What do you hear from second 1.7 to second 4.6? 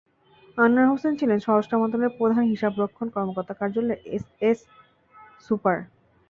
মন্ত্রণালয়ের প্রধান হিসাবরক্ষণ কর্মকর্তার কার্যালয়ের এসএএস